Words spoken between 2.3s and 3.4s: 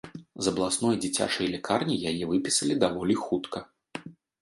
выпісалі даволі